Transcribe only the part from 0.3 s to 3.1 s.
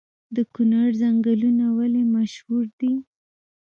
د کونړ ځنګلونه ولې مشهور دي؟